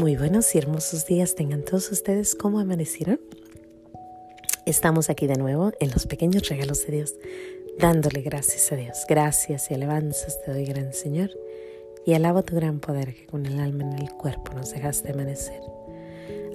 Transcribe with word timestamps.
Muy 0.00 0.16
buenos 0.16 0.54
y 0.54 0.58
hermosos 0.58 1.04
días 1.04 1.34
tengan 1.34 1.62
todos 1.62 1.92
ustedes. 1.92 2.34
¿Cómo 2.34 2.58
amanecieron? 2.58 3.20
Estamos 4.64 5.10
aquí 5.10 5.26
de 5.26 5.34
nuevo 5.34 5.72
en 5.78 5.90
los 5.90 6.06
pequeños 6.06 6.48
regalos 6.48 6.86
de 6.86 6.92
Dios, 6.94 7.16
dándole 7.78 8.22
gracias 8.22 8.72
a 8.72 8.76
Dios. 8.76 9.04
Gracias 9.06 9.70
y 9.70 9.74
alabanzas 9.74 10.40
te 10.42 10.52
doy, 10.54 10.64
gran 10.64 10.94
Señor, 10.94 11.28
y 12.06 12.14
alabo 12.14 12.42
tu 12.42 12.56
gran 12.56 12.80
poder 12.80 13.14
que 13.14 13.26
con 13.26 13.44
el 13.44 13.60
alma 13.60 13.84
en 13.84 13.98
el 13.98 14.10
cuerpo 14.12 14.54
nos 14.54 14.72
dejaste 14.72 15.12
amanecer. 15.12 15.60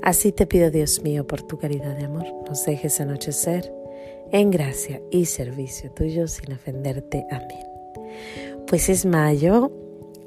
Así 0.02 0.32
te 0.32 0.48
pido, 0.48 0.72
Dios 0.72 1.04
mío, 1.04 1.28
por 1.28 1.44
tu 1.44 1.60
caridad 1.60 1.96
de 1.96 2.06
amor, 2.06 2.26
nos 2.50 2.66
dejes 2.66 3.00
anochecer 3.00 3.72
en 4.32 4.50
gracia 4.50 5.04
y 5.12 5.28
servicio 5.28 5.92
tuyo 5.92 6.28
sin 6.28 6.52
ofenderte. 6.52 7.28
Amén. 7.30 7.64
Pues 8.66 8.90
es 8.90 9.06
mayo, 9.06 9.72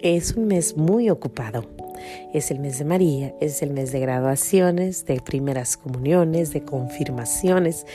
es 0.02 0.36
un 0.36 0.46
mes 0.46 0.76
muy 0.76 1.10
ocupado 1.10 1.64
es 2.32 2.50
el 2.50 2.58
mes 2.58 2.78
de 2.78 2.84
María, 2.84 3.34
es 3.40 3.62
el 3.62 3.70
mes 3.70 3.92
de 3.92 4.00
graduaciones, 4.00 5.06
de 5.06 5.20
primeras 5.20 5.76
comuniones, 5.76 6.52
de 6.52 6.62
confirmaciones, 6.62 7.86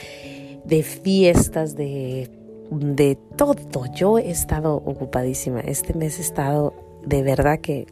de 0.64 0.82
fiestas, 0.82 1.76
de, 1.76 2.30
de 2.70 3.16
todo. 3.36 3.56
Yo 3.94 4.18
he 4.18 4.30
estado 4.30 4.76
ocupadísima. 4.76 5.60
Este 5.60 5.94
mes 5.94 6.18
he 6.18 6.22
estado 6.22 6.74
de 7.04 7.22
verdad 7.22 7.60
que 7.60 7.86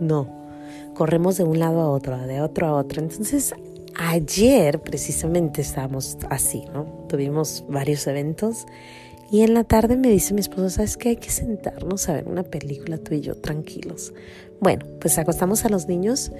no. 0.00 0.28
Corremos 0.94 1.36
de 1.36 1.44
un 1.44 1.58
lado 1.58 1.80
a 1.80 1.90
otro, 1.90 2.18
de 2.18 2.40
otro 2.40 2.66
a 2.66 2.74
otro. 2.74 3.02
Entonces, 3.02 3.54
ayer 3.96 4.80
precisamente 4.80 5.60
estábamos 5.60 6.18
así, 6.30 6.64
¿no? 6.72 6.84
Tuvimos 7.08 7.64
varios 7.68 8.06
eventos 8.06 8.66
y 9.30 9.42
en 9.42 9.52
la 9.52 9.64
tarde 9.64 9.96
me 9.96 10.08
dice 10.08 10.32
mi 10.32 10.40
esposo, 10.40 10.70
¿sabes 10.70 10.96
qué? 10.96 11.10
Hay 11.10 11.16
que 11.16 11.28
sentarnos 11.28 12.08
a 12.08 12.14
ver 12.14 12.28
una 12.28 12.42
película 12.42 12.96
tú 12.96 13.14
y 13.14 13.20
yo 13.20 13.34
tranquilos. 13.34 14.14
Bueno, 14.60 14.86
pues 15.00 15.18
acostamos 15.18 15.66
a 15.66 15.68
los 15.68 15.86
niños 15.86 16.32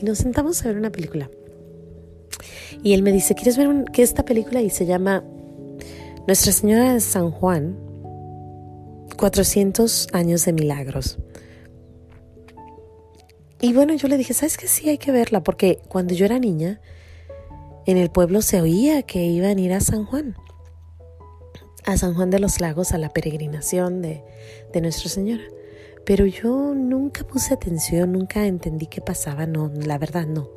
y 0.00 0.04
nos 0.04 0.18
sentamos 0.18 0.62
a 0.62 0.68
ver 0.68 0.76
una 0.76 0.90
película. 0.90 1.28
Y 2.84 2.92
él 2.94 3.02
me 3.02 3.10
dice, 3.10 3.34
¿quieres 3.34 3.56
ver 3.56 3.68
qué 3.92 4.02
esta 4.02 4.24
película? 4.24 4.62
Y 4.62 4.70
se 4.70 4.86
llama 4.86 5.24
Nuestra 6.28 6.52
Señora 6.52 6.94
de 6.94 7.00
San 7.00 7.32
Juan, 7.32 7.76
400 9.16 10.08
años 10.12 10.44
de 10.44 10.52
milagros. 10.52 11.18
Y 13.60 13.72
bueno, 13.72 13.94
yo 13.94 14.06
le 14.06 14.16
dije, 14.16 14.32
¿sabes 14.32 14.56
qué? 14.56 14.68
Sí, 14.68 14.88
hay 14.88 14.98
que 14.98 15.10
verla, 15.10 15.42
porque 15.42 15.80
cuando 15.88 16.14
yo 16.14 16.24
era 16.24 16.38
niña, 16.38 16.80
en 17.86 17.96
el 17.96 18.10
pueblo 18.10 18.42
se 18.42 18.60
oía 18.60 19.02
que 19.02 19.24
iban 19.24 19.58
a 19.58 19.60
ir 19.60 19.72
a 19.72 19.80
San 19.80 20.04
Juan 20.04 20.36
a 21.88 21.96
San 21.96 22.12
Juan 22.12 22.28
de 22.28 22.38
los 22.38 22.60
Lagos 22.60 22.92
a 22.92 22.98
la 22.98 23.08
peregrinación 23.08 24.02
de, 24.02 24.22
de 24.72 24.80
Nuestra 24.82 25.08
Señora. 25.08 25.44
Pero 26.04 26.26
yo 26.26 26.74
nunca 26.74 27.26
puse 27.26 27.54
atención, 27.54 28.12
nunca 28.12 28.46
entendí 28.46 28.86
qué 28.86 29.00
pasaba, 29.00 29.46
no, 29.46 29.70
la 29.74 29.96
verdad 29.96 30.26
no. 30.26 30.50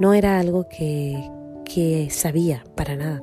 No 0.00 0.14
era 0.14 0.38
algo 0.38 0.68
que, 0.68 1.30
que 1.66 2.08
sabía 2.10 2.64
para 2.74 2.96
nada. 2.96 3.22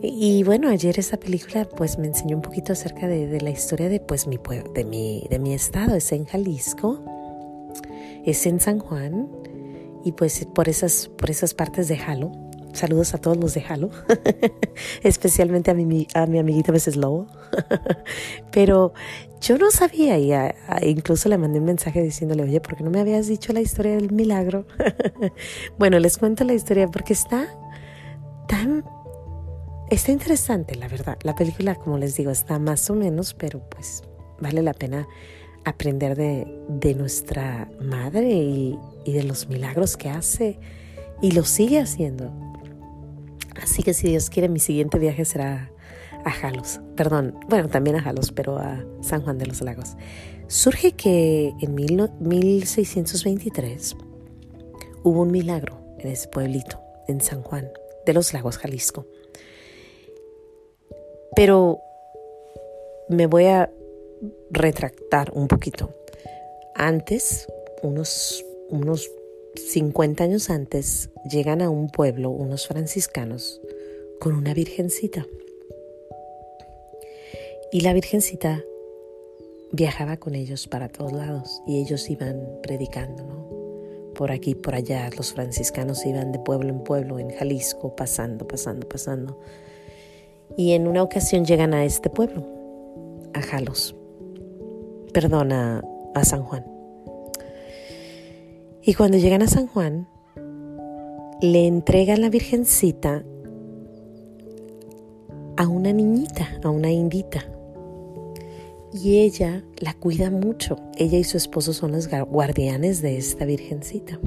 Y, 0.00 0.44
bueno, 0.44 0.68
ayer 0.68 1.00
esa 1.00 1.16
película 1.16 1.64
pues 1.64 1.98
me 1.98 2.06
enseñó 2.06 2.36
un 2.36 2.42
poquito 2.42 2.72
acerca 2.72 3.08
de, 3.08 3.40
la 3.40 3.50
historia 3.50 3.88
de 3.88 3.98
pues 3.98 4.28
mi, 4.28 4.38
de, 4.74 4.84
mi, 4.84 5.26
de 5.28 5.40
mi 5.40 5.54
estado. 5.54 5.96
Es 5.96 6.12
en 6.12 6.24
Jalisco, 6.24 7.02
es 8.24 8.46
en 8.46 8.60
San 8.60 8.78
Juan 8.78 9.28
y 10.04 10.12
pues 10.12 10.46
por 10.54 10.68
esas, 10.68 11.08
por 11.08 11.30
esas 11.30 11.52
partes 11.52 11.88
de 11.88 11.98
Jalo 11.98 12.47
Saludos 12.78 13.12
a 13.12 13.18
todos 13.18 13.36
los 13.36 13.54
de 13.54 13.64
Halo, 13.68 13.90
especialmente 15.02 15.72
a 15.72 15.74
mi, 15.74 16.06
a 16.14 16.26
mi 16.26 16.38
amiguita 16.38 16.70
Mrs. 16.70 16.94
Lobo. 16.94 17.26
Pero 18.52 18.92
yo 19.40 19.58
no 19.58 19.72
sabía 19.72 20.16
y 20.16 20.32
incluso 20.88 21.28
le 21.28 21.38
mandé 21.38 21.58
un 21.58 21.64
mensaje 21.64 22.00
diciéndole, 22.00 22.44
oye, 22.44 22.60
¿por 22.60 22.76
qué 22.76 22.84
no 22.84 22.90
me 22.90 23.00
habías 23.00 23.26
dicho 23.26 23.52
la 23.52 23.60
historia 23.60 23.96
del 23.96 24.12
milagro? 24.12 24.64
bueno, 25.78 25.98
les 25.98 26.18
cuento 26.18 26.44
la 26.44 26.54
historia 26.54 26.86
porque 26.86 27.14
está 27.14 27.48
tan... 28.46 28.84
Está 29.90 30.12
interesante, 30.12 30.76
la 30.76 30.86
verdad. 30.86 31.18
La 31.24 31.34
película, 31.34 31.74
como 31.74 31.98
les 31.98 32.14
digo, 32.14 32.30
está 32.30 32.60
más 32.60 32.88
o 32.90 32.94
menos, 32.94 33.34
pero 33.34 33.58
pues 33.70 34.04
vale 34.38 34.62
la 34.62 34.72
pena 34.72 35.08
aprender 35.64 36.16
de, 36.16 36.46
de 36.68 36.94
nuestra 36.94 37.68
madre 37.80 38.30
y, 38.30 38.78
y 39.04 39.14
de 39.14 39.24
los 39.24 39.48
milagros 39.48 39.96
que 39.96 40.10
hace 40.10 40.60
y 41.20 41.32
lo 41.32 41.42
sigue 41.42 41.80
haciendo. 41.80 42.47
Así 43.70 43.82
que 43.82 43.92
si 43.92 44.08
Dios 44.08 44.30
quiere, 44.30 44.48
mi 44.48 44.60
siguiente 44.60 44.98
viaje 44.98 45.26
será 45.26 45.70
a 46.24 46.30
Jalos. 46.30 46.80
Perdón, 46.96 47.38
bueno, 47.48 47.68
también 47.68 47.96
a 47.96 48.00
Jalos, 48.00 48.32
pero 48.32 48.56
a 48.56 48.82
San 49.02 49.22
Juan 49.22 49.36
de 49.36 49.44
los 49.44 49.60
Lagos. 49.60 49.94
Surge 50.46 50.92
que 50.92 51.52
en 51.60 51.74
1623 51.74 53.94
hubo 55.02 55.20
un 55.20 55.30
milagro 55.30 55.78
en 55.98 56.08
ese 56.08 56.28
pueblito, 56.28 56.80
en 57.08 57.20
San 57.20 57.42
Juan 57.42 57.70
de 58.06 58.14
los 58.14 58.32
Lagos, 58.32 58.56
Jalisco. 58.56 59.04
Pero 61.36 61.78
me 63.10 63.26
voy 63.26 63.44
a 63.44 63.70
retractar 64.50 65.30
un 65.34 65.46
poquito. 65.46 65.94
Antes, 66.74 67.46
unos, 67.82 68.42
unos 68.70 69.10
50 69.58 70.24
años 70.24 70.50
antes 70.50 71.10
llegan 71.30 71.60
a 71.62 71.70
un 71.70 71.88
pueblo 71.88 72.30
unos 72.30 72.66
franciscanos 72.66 73.60
con 74.20 74.34
una 74.34 74.54
virgencita. 74.54 75.26
Y 77.70 77.82
la 77.82 77.92
virgencita 77.92 78.64
viajaba 79.72 80.16
con 80.16 80.34
ellos 80.34 80.66
para 80.68 80.88
todos 80.88 81.12
lados 81.12 81.62
y 81.66 81.80
ellos 81.80 82.08
iban 82.08 82.40
predicando, 82.62 83.24
¿no? 83.24 83.48
Por 84.14 84.32
aquí, 84.32 84.54
por 84.54 84.74
allá, 84.74 85.08
los 85.16 85.32
franciscanos 85.32 86.04
iban 86.06 86.32
de 86.32 86.38
pueblo 86.38 86.70
en 86.70 86.82
pueblo 86.82 87.18
en 87.18 87.30
Jalisco, 87.30 87.94
pasando, 87.94 88.48
pasando, 88.48 88.88
pasando. 88.88 89.38
Y 90.56 90.72
en 90.72 90.88
una 90.88 91.02
ocasión 91.02 91.44
llegan 91.44 91.74
a 91.74 91.84
este 91.84 92.10
pueblo, 92.10 92.44
a 93.34 93.42
Jalos, 93.42 93.94
perdón, 95.12 95.52
a, 95.52 95.82
a 96.14 96.24
San 96.24 96.42
Juan. 96.42 96.77
Y 98.88 98.94
cuando 98.94 99.18
llegan 99.18 99.42
a 99.42 99.46
San 99.46 99.66
Juan, 99.66 100.08
le 101.42 101.66
entregan 101.66 102.22
la 102.22 102.30
Virgencita 102.30 103.22
a 105.58 105.68
una 105.68 105.92
niñita, 105.92 106.58
a 106.64 106.70
una 106.70 106.90
indita. 106.90 107.44
Y 108.94 109.18
ella 109.18 109.62
la 109.76 109.92
cuida 109.92 110.30
mucho. 110.30 110.76
Ella 110.96 111.18
y 111.18 111.24
su 111.24 111.36
esposo 111.36 111.74
son 111.74 111.92
los 111.92 112.08
guardianes 112.08 113.02
de 113.02 113.18
esta 113.18 113.44
Virgencita. 113.44 114.18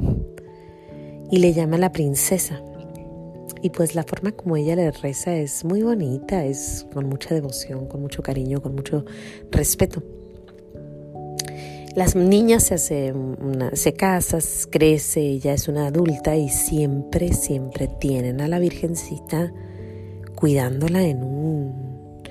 Y 1.31 1.39
le 1.39 1.53
llama 1.53 1.79
la 1.79 1.91
princesa. 1.91 2.61
Y 3.63 3.71
pues 3.71 3.95
la 3.95 4.03
forma 4.03 4.31
como 4.31 4.57
ella 4.57 4.75
le 4.75 4.91
reza 4.91 5.35
es 5.37 5.65
muy 5.65 5.81
bonita, 5.81 6.45
es 6.45 6.85
con 6.93 7.09
mucha 7.09 7.33
devoción, 7.33 7.87
con 7.87 7.99
mucho 7.99 8.21
cariño, 8.21 8.61
con 8.61 8.75
mucho 8.75 9.05
respeto. 9.49 10.20
Las 11.95 12.15
niñas 12.15 12.63
se, 12.63 12.75
hace 12.75 13.13
se 13.73 13.93
casan, 13.93 14.39
crece, 14.69 15.39
ya 15.39 15.53
es 15.53 15.67
una 15.67 15.87
adulta 15.87 16.37
y 16.37 16.47
siempre, 16.47 17.33
siempre 17.33 17.87
tienen 17.87 18.39
a 18.39 18.47
la 18.47 18.59
Virgencita 18.59 19.51
cuidándola 20.35 21.03
en 21.03 21.21
un, 21.21 22.23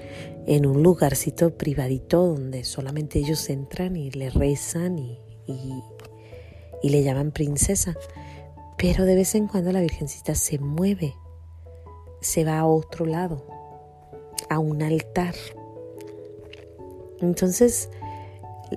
en 0.47 0.65
un 0.65 0.82
lugarcito 0.82 1.56
privadito 1.59 2.26
donde 2.26 2.65
solamente 2.65 3.19
ellos 3.19 3.50
entran 3.50 3.97
y 3.97 4.10
le 4.10 4.31
rezan 4.31 4.98
y, 4.98 5.19
y 6.82 6.88
le 6.88 7.03
llaman 7.03 7.31
princesa. 7.31 7.94
Pero 8.78 9.04
de 9.04 9.15
vez 9.15 9.34
en 9.34 9.47
cuando 9.47 9.72
la 9.72 9.82
Virgencita 9.82 10.34
se 10.34 10.59
mueve, 10.59 11.15
se 12.22 12.44
va 12.44 12.60
a 12.60 12.66
otro 12.66 13.04
lado, 13.04 13.44
a 14.48 14.59
un 14.59 14.82
altar. 14.82 15.34
Entonces, 17.21 17.91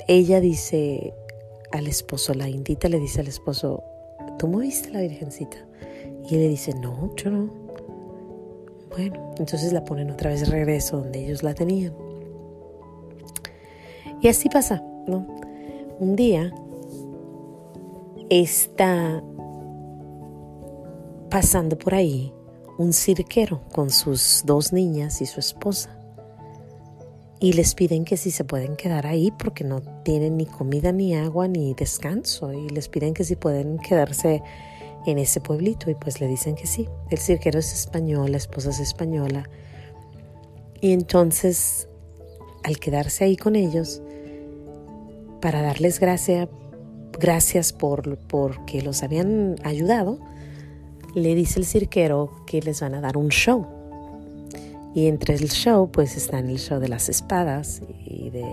ella 0.07 0.39
dice 0.39 1.13
al 1.71 1.87
esposo, 1.87 2.33
la 2.33 2.49
indita 2.49 2.89
le 2.89 2.99
dice 2.99 3.21
al 3.21 3.27
esposo, 3.27 3.83
¿tú 4.37 4.47
moviste 4.47 4.89
la 4.91 5.01
virgencita? 5.01 5.57
Y 6.29 6.35
él 6.35 6.41
le 6.41 6.49
dice, 6.49 6.73
no, 6.75 7.13
yo 7.15 7.31
no. 7.31 7.49
Bueno, 8.91 9.33
entonces 9.37 9.73
la 9.73 9.83
ponen 9.83 10.11
otra 10.11 10.29
vez 10.29 10.41
de 10.41 10.45
regreso 10.47 10.97
donde 10.97 11.25
ellos 11.25 11.41
la 11.41 11.53
tenían. 11.53 11.93
Y 14.21 14.27
así 14.27 14.49
pasa, 14.49 14.83
¿no? 15.07 15.27
Un 15.99 16.15
día 16.15 16.53
está 18.29 19.23
pasando 21.29 21.77
por 21.77 21.95
ahí 21.95 22.31
un 22.77 22.93
cirquero 22.93 23.61
con 23.73 23.89
sus 23.89 24.43
dos 24.45 24.71
niñas 24.73 25.21
y 25.21 25.25
su 25.25 25.39
esposa 25.39 26.02
y 27.43 27.51
les 27.51 27.75
piden 27.75 28.05
que 28.05 28.15
si 28.15 28.31
se 28.31 28.45
pueden 28.45 28.77
quedar 28.77 29.05
ahí 29.05 29.29
porque 29.37 29.65
no 29.65 29.81
tienen 30.03 30.37
ni 30.37 30.45
comida, 30.45 30.93
ni 30.93 31.13
agua, 31.13 31.49
ni 31.49 31.73
descanso 31.73 32.53
y 32.53 32.69
les 32.69 32.87
piden 32.87 33.13
que 33.13 33.25
si 33.25 33.35
pueden 33.35 33.79
quedarse 33.79 34.41
en 35.05 35.17
ese 35.17 35.41
pueblito 35.41 35.91
y 35.91 35.95
pues 35.95 36.21
le 36.21 36.27
dicen 36.29 36.55
que 36.55 36.67
sí. 36.67 36.87
El 37.09 37.17
cirquero 37.17 37.59
es 37.59 37.73
español, 37.73 38.31
la 38.31 38.37
esposa 38.37 38.69
es 38.69 38.79
española 38.79 39.49
y 40.79 40.93
entonces 40.93 41.89
al 42.63 42.79
quedarse 42.79 43.25
ahí 43.25 43.35
con 43.35 43.57
ellos 43.57 44.01
para 45.41 45.61
darles 45.61 45.99
gracia 45.99 46.47
gracias 47.19 47.73
por 47.73 48.17
porque 48.19 48.81
los 48.81 49.03
habían 49.03 49.57
ayudado, 49.65 50.17
le 51.13 51.35
dice 51.35 51.59
el 51.59 51.65
cirquero 51.65 52.31
que 52.47 52.61
les 52.61 52.79
van 52.79 52.95
a 52.95 53.01
dar 53.01 53.17
un 53.17 53.27
show. 53.27 53.82
Y 54.95 55.07
entre 55.07 55.35
el 55.35 55.49
show, 55.49 55.89
pues 55.91 56.15
está 56.15 56.39
el 56.39 56.59
show 56.59 56.79
de 56.79 56.87
las 56.87 57.09
espadas 57.09 57.81
y 58.05 58.29
de 58.29 58.43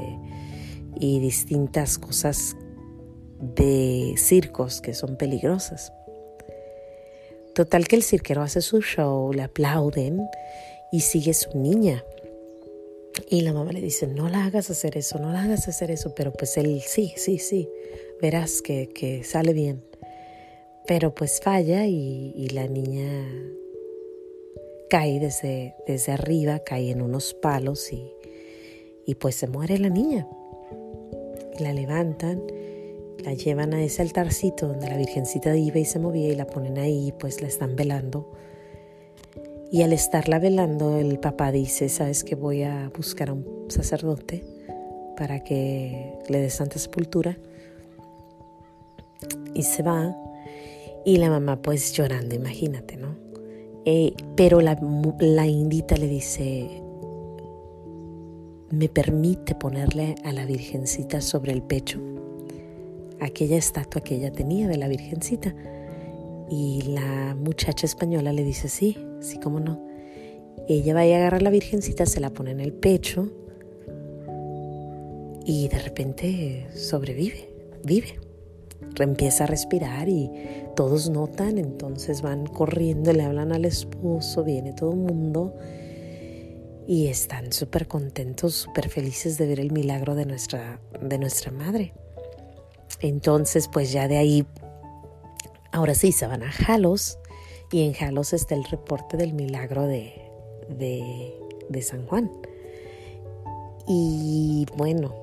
y 0.99 1.19
distintas 1.19 1.99
cosas 1.99 2.57
de 3.41 4.15
circos 4.17 4.81
que 4.81 4.95
son 4.95 5.17
peligrosas. 5.17 5.93
Total 7.55 7.89
que 7.89 7.97
el 7.97 8.03
cirquero 8.03 8.43
hace 8.43 8.61
su 8.61 8.81
show, 8.81 9.33
le 9.33 9.43
aplauden 9.43 10.29
y 10.93 11.01
sigue 11.01 11.35
su 11.35 11.57
niña. 11.59 12.05
Y 13.29 13.41
la 13.41 13.53
mamá 13.53 13.73
le 13.73 13.81
dice, 13.81 14.07
no 14.07 14.29
la 14.29 14.45
hagas 14.45 14.71
hacer 14.71 14.97
eso, 14.97 15.19
no 15.19 15.33
la 15.33 15.43
hagas 15.43 15.69
hacer 15.69 15.91
eso, 15.91 16.15
pero 16.15 16.33
pues 16.33 16.57
él 16.57 16.81
sí, 16.87 17.13
sí, 17.17 17.39
sí, 17.39 17.69
verás 18.21 18.63
que, 18.63 18.89
que 18.89 19.25
sale 19.25 19.53
bien. 19.53 19.83
Pero 20.87 21.15
pues 21.15 21.41
falla 21.41 21.87
y, 21.87 22.49
la 22.53 22.67
niña 22.67 23.27
cae 24.91 25.21
desde, 25.21 25.77
desde 25.87 26.13
arriba, 26.13 26.59
cae 26.59 26.91
en 26.91 27.01
unos 27.01 27.33
palos 27.33 27.93
y, 27.93 28.13
y 29.07 29.15
pues 29.15 29.37
se 29.37 29.47
muere 29.47 29.79
la 29.79 29.89
niña. 29.89 30.29
La 31.59 31.73
levantan, 31.73 32.43
la 33.25 33.33
llevan 33.35 33.73
a 33.73 33.83
ese 33.83 34.03
altarcito 34.03 34.67
donde 34.67 34.89
la 34.89 34.97
Virgencita 34.97 35.57
iba 35.57 35.79
y 35.79 35.85
se 35.85 36.01
movía 36.01 36.29
y 36.29 36.35
la 36.35 36.47
ponen 36.47 36.77
ahí 36.77 37.15
pues 37.19 37.41
la 37.41 37.49
están 37.49 37.77
velando. 37.77 38.33
Y 39.73 39.83
al 39.83 39.93
estarla 39.93 40.41
velando, 40.41 40.99
el 40.99 41.21
papá 41.21 41.53
dice, 41.53 41.89
sabes 41.89 42.25
que 42.25 42.35
voy 42.35 42.65
a 42.65 42.91
buscar 42.95 43.31
a 43.31 43.35
un 43.35 43.67
sacerdote 43.69 44.43
para 45.17 45.45
que 45.45 46.19
le 46.29 46.41
dé 46.41 46.51
santa 46.51 46.81
sepultura. 46.81 47.39
Y 49.55 49.63
se 49.63 49.85
va 49.85 50.17
y 51.05 51.19
la 51.19 51.31
mamá 51.31 51.63
pues 51.63 51.93
llorando, 51.93 52.35
imagínate, 52.35 52.97
¿no? 52.97 53.30
Eh, 53.85 54.15
pero 54.37 54.61
la, 54.61 54.77
indita 55.47 55.97
le 55.97 56.07
dice, 56.07 56.83
me 58.71 58.89
permite 58.89 59.55
ponerle 59.55 60.17
a 60.25 60.33
la 60.33 60.45
Virgencita 60.45 61.21
sobre 61.21 61.53
el 61.53 61.63
pecho 61.63 61.99
aquella 63.21 63.57
estatua 63.57 64.03
que 64.03 64.17
ella 64.17 64.33
tenía 64.33 64.69
de 64.69 64.77
la 64.77 64.89
Virgencita. 64.89 65.55
Y 66.51 66.83
la 66.83 67.35
muchacha 67.35 67.87
española 67.87 68.33
le 68.33 68.45
dice, 68.45 68.69
sí, 68.69 68.97
sí, 69.21 69.39
cómo 69.39 69.61
no. 69.61 69.81
Ella 70.69 70.95
va 70.95 71.01
a 71.01 71.05
agarrar 71.05 71.43
la 71.43 71.51
Virgencita, 71.51 72.07
se 72.07 72.21
la 72.21 72.31
pone 72.31 72.51
en 72.51 72.61
el 72.61 72.73
pecho 72.73 73.31
y 75.45 75.69
de 75.69 75.79
repente 75.79 76.67
sobrevive, 76.75 77.49
vive 77.83 78.19
empieza 79.03 79.45
a 79.45 79.47
respirar 79.47 80.09
y 80.09 80.31
todos 80.75 81.11
notan, 81.11 81.59
entonces 81.59 82.23
van 82.23 82.47
corriendo, 82.47 83.13
le 83.13 83.25
hablan 83.25 83.53
al 83.53 83.65
esposo, 83.65 84.45
viene 84.45 84.73
todo 84.73 84.93
el 84.93 84.99
mundo 84.99 85.55
y 86.87 87.07
están 87.07 87.53
súper 87.53 87.87
contentos, 87.87 88.55
súper 88.55 88.89
felices 88.89 89.39
de 89.39 89.47
ver 89.47 89.61
el 89.61 89.71
milagro 89.71 90.15
de 90.15 90.27
nuestra, 90.27 90.81
de 91.01 91.19
nuestra 91.19 91.53
madre. 91.53 91.95
Entonces, 93.01 93.69
pues 93.69 93.93
ya 93.93 94.09
de 94.09 94.17
ahí, 94.17 94.47
ahora 95.73 95.95
sí, 95.95 96.13
se 96.13 96.27
van 96.27 96.43
a 96.43 96.51
Jalos 96.51 97.19
y 97.71 97.83
en 97.85 97.93
Jalos 97.93 98.33
está 98.33 98.55
el 98.55 98.65
reporte 98.65 99.17
del 99.17 99.35
milagro 99.35 99.87
de, 99.87 100.13
de, 100.69 101.33
de 101.69 101.83
San 101.83 102.07
Juan. 102.07 102.31
Y 103.87 104.67
bueno, 104.77 105.15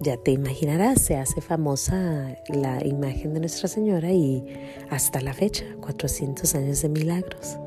ya 0.00 0.16
te 0.16 0.30
imaginarás, 0.30 1.02
se 1.02 1.16
hace 1.16 1.40
famosa 1.42 2.34
la 2.48 2.84
imagen 2.86 3.34
de 3.34 3.40
Nuestra 3.40 3.68
Señora 3.68 4.10
y 4.10 4.44
hasta 4.88 5.20
la 5.20 5.34
fecha, 5.34 5.64
400 5.80 6.54
años 6.54 6.82
de 6.82 6.88
milagros. 6.88 7.58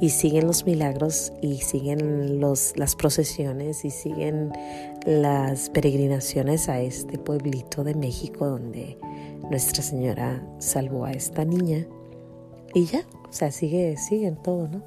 Y 0.00 0.10
siguen 0.10 0.46
los 0.46 0.66
milagros 0.66 1.32
y 1.40 1.56
siguen 1.58 2.40
los, 2.40 2.76
las 2.76 2.94
procesiones 2.94 3.84
y 3.84 3.90
siguen 3.90 4.52
las 5.04 5.70
peregrinaciones 5.70 6.68
a 6.68 6.80
este 6.80 7.18
pueblito 7.18 7.82
de 7.84 7.94
México 7.94 8.46
donde 8.46 8.98
Nuestra 9.50 9.82
Señora 9.82 10.46
salvó 10.58 11.06
a 11.06 11.12
esta 11.12 11.44
niña. 11.44 11.86
Y 12.72 12.86
ya, 12.86 13.04
o 13.28 13.32
sea, 13.32 13.50
sigue, 13.50 13.96
sigue 13.96 14.26
en 14.26 14.36
todo, 14.36 14.68
¿no? 14.68 14.82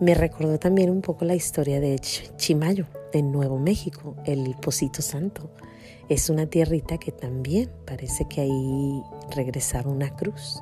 Me 0.00 0.14
recordó 0.14 0.58
también 0.58 0.88
un 0.88 1.02
poco 1.02 1.26
la 1.26 1.34
historia 1.34 1.78
de 1.78 1.98
Chimayo, 1.98 2.86
en 3.12 3.32
Nuevo 3.32 3.58
México, 3.58 4.16
el 4.24 4.54
Pocito 4.62 5.02
Santo 5.02 5.50
es 6.10 6.28
una 6.28 6.46
tierrita 6.46 6.98
que 6.98 7.12
también 7.12 7.70
parece 7.86 8.26
que 8.26 8.40
ahí 8.40 9.02
regresaron 9.34 9.94
una 9.94 10.10
cruz. 10.16 10.60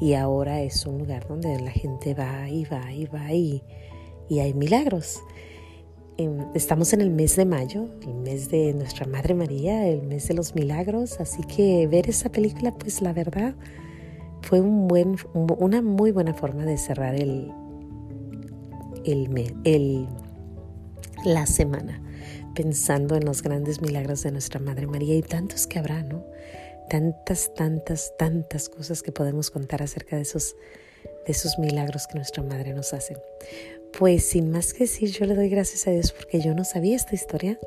Y 0.00 0.14
ahora 0.14 0.62
es 0.62 0.86
un 0.86 0.98
lugar 0.98 1.26
donde 1.26 1.58
la 1.60 1.72
gente 1.72 2.14
va 2.14 2.48
y 2.48 2.64
va 2.64 2.92
y 2.92 3.06
va 3.06 3.32
y, 3.32 3.64
y 4.28 4.38
hay 4.38 4.54
milagros. 4.54 5.20
Em, 6.18 6.38
estamos 6.54 6.92
en 6.92 7.00
el 7.00 7.10
mes 7.10 7.34
de 7.34 7.44
mayo, 7.44 7.88
el 8.02 8.14
mes 8.14 8.48
de 8.48 8.72
Nuestra 8.74 9.06
Madre 9.06 9.34
María, 9.34 9.88
el 9.88 10.02
mes 10.02 10.28
de 10.28 10.34
los 10.34 10.54
milagros, 10.54 11.20
así 11.20 11.42
que 11.42 11.88
ver 11.88 12.08
esa 12.08 12.30
película, 12.30 12.72
pues 12.72 13.02
la 13.02 13.12
verdad, 13.12 13.56
fue 14.42 14.60
una 14.60 15.82
muy 15.82 16.12
buena 16.12 16.32
forma 16.32 16.64
de 16.64 16.78
cerrar 16.78 17.16
el, 17.16 17.50
el, 19.04 19.52
el, 19.64 20.06
la 21.24 21.46
semana 21.46 22.04
pensando 22.54 23.16
en 23.16 23.24
los 23.24 23.42
grandes 23.42 23.80
milagros 23.80 24.22
de 24.22 24.32
nuestra 24.32 24.60
Madre 24.60 24.86
María 24.86 25.16
y 25.16 25.22
tantos 25.22 25.66
que 25.66 25.78
habrá, 25.78 26.02
¿no? 26.02 26.24
Tantas, 26.88 27.52
tantas, 27.54 28.12
tantas 28.18 28.68
cosas 28.68 29.02
que 29.02 29.12
podemos 29.12 29.50
contar 29.50 29.82
acerca 29.82 30.16
de 30.16 30.22
esos, 30.22 30.56
de 31.26 31.32
esos 31.32 31.58
milagros 31.58 32.06
que 32.06 32.14
nuestra 32.14 32.42
Madre 32.42 32.74
nos 32.74 32.92
hace. 32.92 33.16
Pues 33.98 34.24
sin 34.24 34.50
más 34.50 34.72
que 34.72 34.84
decir, 34.84 35.10
yo 35.10 35.24
le 35.26 35.34
doy 35.34 35.48
gracias 35.48 35.86
a 35.86 35.90
Dios 35.90 36.12
porque 36.12 36.40
yo 36.40 36.54
no 36.54 36.64
sabía 36.64 36.96
esta 36.96 37.14
historia. 37.14 37.58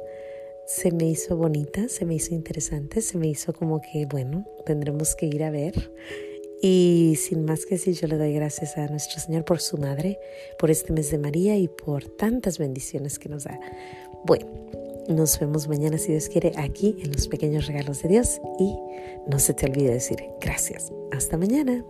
Se 0.65 0.91
me 0.91 1.05
hizo 1.05 1.37
bonita, 1.37 1.87
se 1.87 2.05
me 2.05 2.15
hizo 2.15 2.35
interesante, 2.35 3.01
se 3.01 3.17
me 3.17 3.27
hizo 3.27 3.53
como 3.53 3.81
que, 3.81 4.05
bueno, 4.05 4.45
tendremos 4.65 5.15
que 5.15 5.25
ir 5.27 5.43
a 5.43 5.49
ver. 5.49 5.91
Y 6.61 7.15
sin 7.17 7.45
más 7.45 7.65
que 7.65 7.75
decir, 7.75 7.93
yo 7.93 8.07
le 8.07 8.17
doy 8.17 8.33
gracias 8.33 8.77
a 8.77 8.87
nuestro 8.87 9.19
Señor 9.19 9.45
por 9.45 9.59
su 9.61 9.77
madre, 9.77 10.19
por 10.57 10.71
este 10.71 10.91
mes 10.91 11.11
de 11.11 11.19
María 11.19 11.55
y 11.55 11.67
por 11.67 12.03
tantas 12.05 12.57
bendiciones 12.57 13.19
que 13.19 13.29
nos 13.29 13.43
da. 13.43 13.59
Bueno, 14.25 14.45
nos 15.07 15.39
vemos 15.39 15.67
mañana 15.67 15.97
si 15.97 16.11
Dios 16.11 16.29
quiere 16.29 16.51
aquí 16.57 16.97
en 17.01 17.11
los 17.11 17.27
pequeños 17.27 17.67
regalos 17.67 18.01
de 18.01 18.09
Dios 18.09 18.41
y 18.59 18.75
no 19.27 19.39
se 19.39 19.53
te 19.53 19.65
olvide 19.65 19.93
decir 19.93 20.17
gracias. 20.41 20.91
Hasta 21.11 21.37
mañana. 21.37 21.83